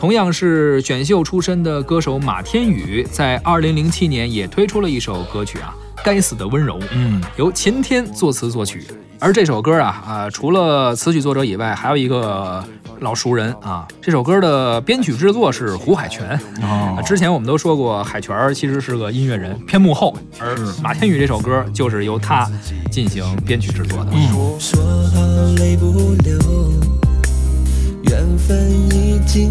[0.00, 8.82] 同样是选秀出身的歌手马天宇，在二零零七年也推出了一首歌曲啊，《该死的温柔》，嗯，由秦天作词作曲。
[9.18, 12.64] 而这首歌啊啊，除了词曲作者以外，还有一个
[13.00, 13.86] 老熟人啊。
[14.00, 16.30] 这首歌的编曲制作是胡海泉。
[16.62, 20.16] 哦，之前我们都说过，海泉其实是个音乐人，偏幕后。
[20.38, 22.50] 而马天宇这首歌就是由他
[22.90, 24.10] 进行编曲制作的。
[24.14, 25.20] 嗯，说好
[25.58, 26.38] 泪不流，
[28.04, 29.50] 缘分已尽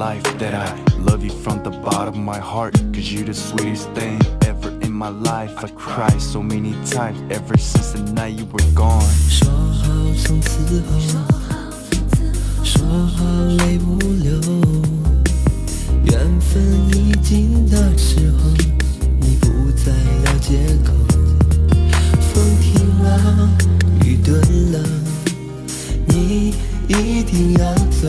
[0.00, 2.72] life that I love you from the bottom of my heart.
[2.94, 5.52] Cause you the sweetest thing ever in my life.
[5.62, 9.04] I cried so many times ever since the night you were gone.
[9.28, 9.92] 说好
[10.24, 10.98] 从此后，
[12.64, 12.82] 说
[13.14, 13.24] 好
[13.58, 14.40] 泪不流，
[16.04, 16.64] 缘分
[16.96, 18.48] 已尽的时候，
[19.20, 19.92] 你不再
[20.24, 20.94] 要借口。
[22.32, 22.72] 风停
[23.04, 23.50] 了，
[24.06, 24.40] 雨顿
[24.72, 24.78] 了，
[26.06, 26.54] 你
[26.88, 28.08] 一定要走。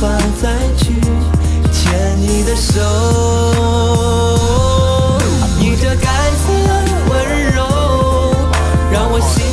[0.00, 0.08] 法
[0.40, 0.94] 再去
[1.70, 2.80] 牵你的手。
[5.58, 6.70] 你这该死的
[7.10, 7.12] 温
[7.52, 7.60] 柔，
[8.90, 9.44] 让我心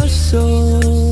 [0.00, 0.40] 牵
[0.80, 1.05] 你